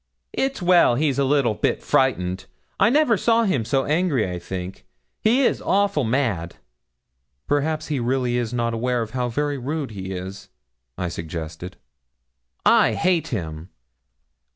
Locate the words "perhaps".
7.45-7.89